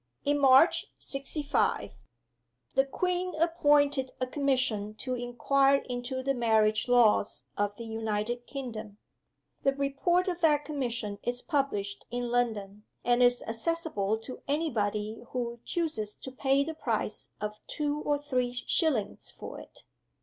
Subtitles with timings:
[0.25, 1.91] In March, 'sixty five,
[2.73, 8.97] the Queen appointed a Commission to inquire into the Marriage Laws of the United Kingdom.
[9.61, 15.21] The Report of that Commission is published in London; and is accessible to any body
[15.33, 19.83] who chooses to pay the price of two or three shillings for it.